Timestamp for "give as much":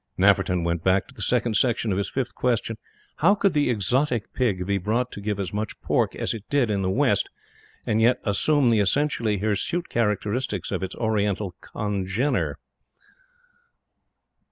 5.21-5.79